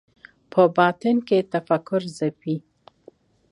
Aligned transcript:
په 0.51 0.61
باطن 0.77 1.15
کې 1.27 1.39
تفکر 1.53 2.01
ځپي 2.17 2.55